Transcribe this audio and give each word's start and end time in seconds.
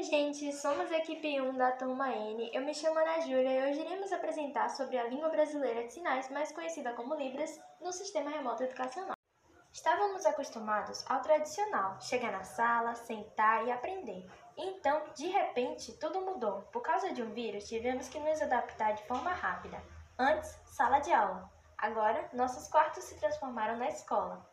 Oi, 0.00 0.04
gente, 0.04 0.50
somos 0.54 0.90
a 0.90 0.96
equipe 0.96 1.38
1 1.38 1.58
da 1.58 1.72
turma 1.72 2.08
N. 2.08 2.50
Eu 2.54 2.64
me 2.64 2.72
chamo 2.72 2.98
Ana 2.98 3.20
Júlia 3.20 3.50
e 3.50 3.70
hoje 3.70 3.80
iremos 3.82 4.10
apresentar 4.10 4.70
sobre 4.70 4.96
a 4.96 5.06
língua 5.06 5.28
brasileira 5.28 5.86
de 5.86 5.92
sinais, 5.92 6.30
mais 6.30 6.50
conhecida 6.52 6.94
como 6.94 7.14
Libras, 7.14 7.60
no 7.82 7.92
sistema 7.92 8.30
remoto 8.30 8.62
educacional. 8.62 9.14
Estávamos 9.70 10.24
acostumados 10.24 11.04
ao 11.06 11.20
tradicional, 11.20 12.00
chegar 12.00 12.32
na 12.32 12.42
sala, 12.42 12.94
sentar 12.94 13.66
e 13.66 13.70
aprender. 13.70 14.26
Então, 14.56 15.02
de 15.14 15.26
repente, 15.26 15.92
tudo 15.98 16.22
mudou. 16.22 16.62
Por 16.72 16.80
causa 16.80 17.12
de 17.12 17.22
um 17.22 17.34
vírus, 17.34 17.68
tivemos 17.68 18.08
que 18.08 18.18
nos 18.18 18.40
adaptar 18.40 18.94
de 18.94 19.06
forma 19.06 19.34
rápida. 19.34 19.84
Antes, 20.18 20.58
sala 20.64 21.00
de 21.00 21.12
aula. 21.12 21.52
Agora, 21.76 22.26
nossos 22.32 22.68
quartos 22.68 23.04
se 23.04 23.20
transformaram 23.20 23.76
na 23.76 23.88
escola. 23.88 24.48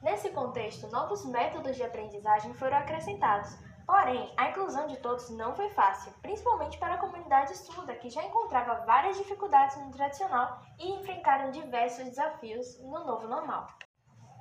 Nesse 0.00 0.30
contexto, 0.30 0.86
novos 0.86 1.24
métodos 1.24 1.74
de 1.74 1.82
aprendizagem 1.82 2.54
foram 2.54 2.76
acrescentados, 2.76 3.58
Porém, 3.88 4.30
a 4.36 4.50
inclusão 4.50 4.86
de 4.86 4.98
todos 4.98 5.30
não 5.30 5.54
foi 5.54 5.70
fácil, 5.70 6.12
principalmente 6.20 6.76
para 6.76 6.96
a 6.96 6.98
comunidade 6.98 7.56
surda, 7.56 7.94
que 7.94 8.10
já 8.10 8.22
encontrava 8.22 8.84
várias 8.84 9.16
dificuldades 9.16 9.78
no 9.78 9.90
tradicional 9.90 10.60
e 10.78 10.92
enfrentaram 10.92 11.50
diversos 11.50 12.04
desafios 12.04 12.78
no 12.82 13.02
novo 13.06 13.26
normal. 13.26 13.66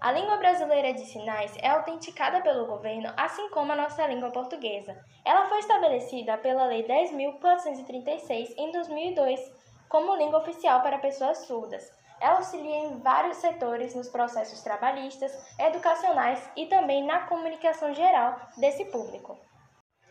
A 0.02 0.12
língua 0.12 0.36
brasileira 0.36 0.94
de 0.94 1.06
sinais 1.06 1.56
é 1.62 1.70
autenticada 1.70 2.42
pelo 2.42 2.66
governo, 2.66 3.10
assim 3.16 3.50
como 3.52 3.72
a 3.72 3.76
nossa 3.78 4.06
língua 4.06 4.32
portuguesa. 4.32 5.02
Ela 5.24 5.46
foi 5.46 5.60
estabelecida 5.60 6.38
pela 6.40 6.66
Lei 6.66 6.86
10.436 6.86 8.54
em 8.58 8.74
2002 8.74 9.40
como 9.88 10.18
língua 10.18 10.40
oficial 10.40 10.82
para 10.82 11.00
pessoas 11.00 11.38
surdas. 11.48 11.90
Ela 12.20 12.38
auxilia 12.38 12.78
em 12.78 13.00
vários 13.00 13.38
setores 13.38 13.94
nos 13.94 14.10
processos 14.10 14.62
trabalhistas, 14.62 15.32
educacionais 15.60 16.50
e 16.56 16.66
também 16.66 17.06
na 17.06 17.28
comunicação 17.28 17.94
geral 17.94 18.40
desse 18.58 18.86
público. 18.86 19.38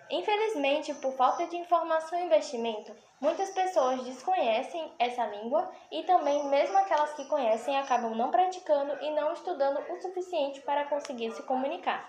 Infelizmente, 0.09 0.95
por 0.95 1.13
falta 1.15 1.47
de 1.47 1.57
informação 1.57 2.17
e 2.19 2.27
investimento, 2.27 2.95
muitas 3.21 3.51
pessoas 3.51 4.05
desconhecem 4.05 4.95
essa 5.01 5.27
língua 5.27 5.69
e 5.91 6.05
também, 6.05 6.49
mesmo 6.49 6.79
aquelas 6.79 7.13
que 7.15 7.25
conhecem, 7.25 7.77
acabam 7.77 8.15
não 8.15 8.31
praticando 8.31 8.97
e 9.03 9.11
não 9.11 9.33
estudando 9.33 9.81
o 9.91 10.01
suficiente 10.01 10.61
para 10.61 10.85
conseguir 10.85 11.33
se 11.33 11.43
comunicar. 11.43 12.09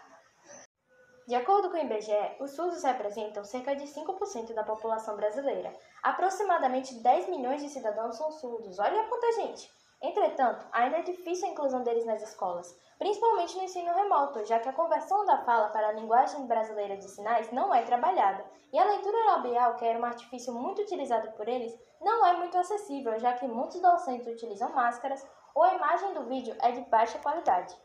De 1.27 1.35
acordo 1.35 1.71
com 1.71 1.75
o 1.75 1.81
IBGE, 1.81 2.37
os 2.39 2.51
surdos 2.51 2.83
representam 2.83 3.43
cerca 3.43 3.75
de 3.75 3.85
5% 3.85 4.53
da 4.53 4.63
população 4.63 5.17
brasileira. 5.17 5.75
Aproximadamente 6.01 6.93
10 7.01 7.27
milhões 7.29 7.61
de 7.61 7.69
cidadãos 7.69 8.15
são 8.15 8.31
surdos. 8.31 8.77
Olha 8.79 9.03
quanta 9.07 9.31
gente! 9.33 9.69
Entretanto, 9.99 10.63
ainda 10.71 10.97
é 10.97 11.01
difícil 11.01 11.47
a 11.47 11.51
inclusão 11.51 11.81
deles 11.81 12.05
nas 12.05 12.21
escolas, 12.21 12.77
principalmente 12.99 13.57
no 13.57 13.63
ensino 13.63 13.91
remoto, 13.91 14.45
já 14.45 14.59
que 14.59 14.69
a 14.69 14.73
conversão 14.73 15.25
da 15.25 15.43
fala 15.43 15.69
para 15.69 15.87
a 15.87 15.91
linguagem 15.93 16.45
brasileira 16.45 16.97
de 16.97 17.09
sinais 17.09 17.51
não 17.51 17.73
é 17.73 17.81
trabalhada, 17.81 18.45
e 18.71 18.77
a 18.77 18.85
leitura 18.85 19.25
labial, 19.25 19.75
que 19.75 19.85
era 19.85 19.97
um 19.97 20.05
artifício 20.05 20.53
muito 20.53 20.83
utilizado 20.83 21.31
por 21.31 21.47
eles, 21.47 21.73
não 21.99 22.23
é 22.23 22.33
muito 22.33 22.55
acessível, 22.57 23.17
já 23.17 23.33
que 23.33 23.47
muitos 23.47 23.81
docentes 23.81 24.27
utilizam 24.27 24.71
máscaras 24.71 25.25
ou 25.55 25.63
a 25.63 25.73
imagem 25.73 26.13
do 26.13 26.25
vídeo 26.25 26.55
é 26.61 26.71
de 26.71 26.81
baixa 26.81 27.17
qualidade. 27.17 27.75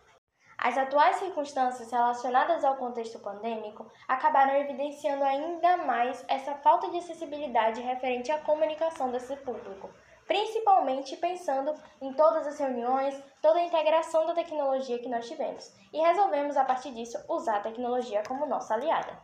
As 0.59 0.77
atuais 0.77 1.17
circunstâncias 1.17 1.91
relacionadas 1.91 2.63
ao 2.63 2.77
contexto 2.77 3.19
pandêmico 3.21 3.91
acabaram 4.07 4.55
evidenciando 4.57 5.25
ainda 5.25 5.79
mais 5.79 6.23
essa 6.29 6.55
falta 6.57 6.91
de 6.91 6.99
acessibilidade 6.99 7.81
referente 7.81 8.31
à 8.31 8.39
comunicação 8.39 9.11
desse 9.11 9.35
público 9.37 9.89
principalmente 10.27 11.17
pensando 11.17 11.75
em 12.01 12.13
todas 12.13 12.47
as 12.47 12.59
reuniões, 12.59 13.15
toda 13.41 13.59
a 13.59 13.65
integração 13.65 14.27
da 14.27 14.35
tecnologia 14.35 14.99
que 14.99 15.09
nós 15.09 15.29
tivemos, 15.29 15.73
e 15.93 16.01
resolvemos 16.01 16.57
a 16.57 16.65
partir 16.65 16.93
disso 16.93 17.23
usar 17.29 17.57
a 17.57 17.63
tecnologia 17.63 18.23
como 18.27 18.47
nossa 18.47 18.75
aliada. 18.75 19.19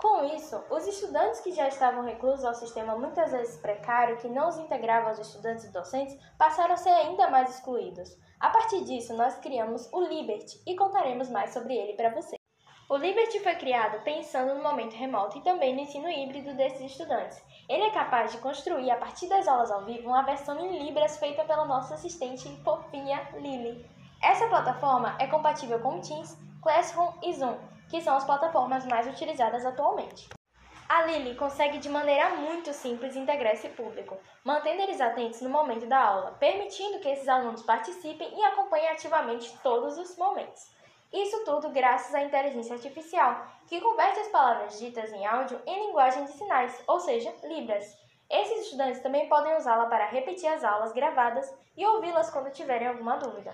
Com 0.00 0.24
isso, 0.24 0.56
os 0.70 0.86
estudantes 0.86 1.40
que 1.40 1.52
já 1.52 1.68
estavam 1.68 2.02
reclusos 2.02 2.42
ao 2.42 2.54
sistema 2.54 2.96
muitas 2.96 3.32
vezes 3.32 3.60
precário, 3.60 4.16
que 4.16 4.28
não 4.28 4.48
os 4.48 4.56
integrava 4.56 5.10
aos 5.10 5.18
estudantes 5.18 5.64
e 5.64 5.72
docentes, 5.72 6.18
passaram 6.38 6.72
a 6.72 6.78
ser 6.78 6.88
ainda 6.88 7.28
mais 7.28 7.50
excluídos. 7.50 8.16
A 8.40 8.48
partir 8.48 8.82
disso, 8.84 9.14
nós 9.14 9.36
criamos 9.36 9.92
o 9.92 10.00
Liberty 10.00 10.58
e 10.66 10.74
contaremos 10.74 11.28
mais 11.28 11.52
sobre 11.52 11.76
ele 11.76 11.92
para 11.92 12.14
você. 12.14 12.39
O 12.90 12.96
Liberty 12.96 13.38
foi 13.38 13.54
criado 13.54 14.02
pensando 14.02 14.52
no 14.52 14.64
momento 14.64 14.96
remoto 14.96 15.38
e 15.38 15.42
também 15.42 15.72
no 15.72 15.82
ensino 15.82 16.10
híbrido 16.10 16.54
desses 16.54 16.90
estudantes. 16.90 17.40
Ele 17.68 17.84
é 17.84 17.90
capaz 17.90 18.32
de 18.32 18.38
construir, 18.38 18.90
a 18.90 18.96
partir 18.96 19.28
das 19.28 19.46
aulas 19.46 19.70
ao 19.70 19.84
vivo, 19.84 20.08
uma 20.08 20.24
versão 20.24 20.58
em 20.58 20.84
Libras 20.84 21.16
feita 21.16 21.44
pela 21.44 21.66
nossa 21.66 21.94
assistente 21.94 22.48
fofinha 22.64 23.28
Lily. 23.34 23.88
Essa 24.20 24.48
plataforma 24.48 25.14
é 25.20 25.28
compatível 25.28 25.78
com 25.78 26.00
Teams, 26.00 26.36
Classroom 26.60 27.12
e 27.22 27.32
Zoom, 27.32 27.56
que 27.88 28.02
são 28.02 28.16
as 28.16 28.24
plataformas 28.24 28.84
mais 28.86 29.06
utilizadas 29.06 29.64
atualmente. 29.64 30.28
A 30.88 31.04
Lily 31.04 31.36
consegue 31.36 31.78
de 31.78 31.88
maneira 31.88 32.30
muito 32.30 32.72
simples 32.72 33.14
integrar 33.14 33.52
esse 33.52 33.68
público, 33.68 34.18
mantendo 34.42 34.82
eles 34.82 35.00
atentos 35.00 35.40
no 35.42 35.48
momento 35.48 35.86
da 35.86 36.04
aula, 36.04 36.32
permitindo 36.40 36.98
que 36.98 37.08
esses 37.08 37.28
alunos 37.28 37.62
participem 37.62 38.36
e 38.36 38.44
acompanhem 38.46 38.88
ativamente 38.88 39.56
todos 39.62 39.96
os 39.96 40.18
momentos. 40.18 40.79
Isso 41.12 41.44
tudo 41.44 41.70
graças 41.70 42.14
à 42.14 42.22
inteligência 42.22 42.74
artificial, 42.74 43.44
que 43.66 43.80
converte 43.80 44.20
as 44.20 44.28
palavras 44.28 44.78
ditas 44.78 45.12
em 45.12 45.26
áudio 45.26 45.60
em 45.66 45.86
linguagem 45.86 46.24
de 46.24 46.32
sinais, 46.32 46.82
ou 46.86 47.00
seja, 47.00 47.34
Libras. 47.42 47.98
Esses 48.30 48.66
estudantes 48.66 49.02
também 49.02 49.28
podem 49.28 49.56
usá-la 49.56 49.86
para 49.86 50.06
repetir 50.06 50.48
as 50.48 50.62
aulas 50.62 50.92
gravadas 50.92 51.52
e 51.76 51.84
ouvi-las 51.84 52.30
quando 52.30 52.52
tiverem 52.52 52.86
alguma 52.86 53.16
dúvida. 53.16 53.52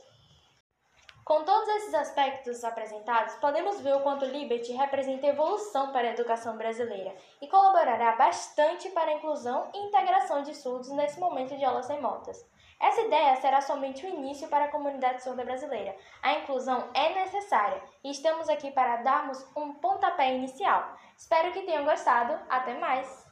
Com 1.24 1.42
todos 1.42 1.66
esses 1.76 1.94
aspectos 1.94 2.62
apresentados, 2.64 3.34
podemos 3.36 3.80
ver 3.80 3.96
o 3.96 4.00
quanto 4.00 4.26
Liberty 4.26 4.72
representa 4.72 5.26
evolução 5.26 5.90
para 5.90 6.08
a 6.08 6.10
educação 6.10 6.58
brasileira 6.58 7.16
e 7.40 7.48
colaborará 7.48 8.14
bastante 8.14 8.90
para 8.90 9.10
a 9.10 9.14
inclusão 9.14 9.70
e 9.72 9.78
integração 9.86 10.42
de 10.42 10.54
surdos 10.54 10.90
nesse 10.90 11.18
momento 11.18 11.56
de 11.56 11.64
aulas 11.64 11.88
remotas. 11.88 12.44
Essa 12.78 13.00
ideia 13.00 13.36
será 13.36 13.62
somente 13.62 14.04
o 14.04 14.08
início 14.08 14.48
para 14.48 14.66
a 14.66 14.70
comunidade 14.70 15.22
surda 15.22 15.46
brasileira. 15.46 15.96
A 16.20 16.34
inclusão 16.34 16.90
é 16.92 17.14
necessária 17.14 17.82
e 18.02 18.10
estamos 18.10 18.50
aqui 18.50 18.70
para 18.70 18.96
darmos 18.96 19.46
um 19.56 19.72
pontapé 19.72 20.34
inicial. 20.34 20.94
Espero 21.16 21.52
que 21.52 21.62
tenham 21.62 21.86
gostado. 21.86 22.38
Até 22.50 22.74
mais! 22.74 23.24